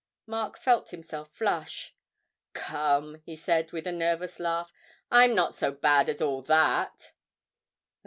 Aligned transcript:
Mark 0.25 0.57
felt 0.57 0.89
himself 0.89 1.29
flush. 1.31 1.93
'Come,' 2.53 3.21
he 3.23 3.35
said, 3.35 3.71
with 3.71 3.85
a 3.85 3.91
nervous 3.91 4.39
laugh, 4.39 4.73
'I'm 5.11 5.35
not 5.35 5.53
so 5.53 5.71
bad 5.71 6.09
as 6.09 6.23
all 6.23 6.41
that!' 6.41 7.11